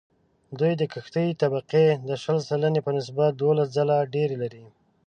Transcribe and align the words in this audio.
دوی 0.59 0.73
د 0.77 0.83
کښتې 0.93 1.25
طبقې 1.41 1.85
د 2.07 2.09
شل 2.23 2.37
سلنې 2.49 2.81
په 2.83 2.91
نسبت 2.97 3.31
دوولس 3.33 3.67
ځله 3.77 3.97
ډېر 4.15 4.29
لري 4.41 4.65